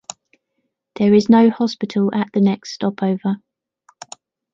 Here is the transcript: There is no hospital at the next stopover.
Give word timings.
There 0.95 1.13
is 1.13 1.29
no 1.29 1.51
hospital 1.51 2.09
at 2.15 2.31
the 2.33 2.41
next 2.41 2.73
stopover. 2.73 3.35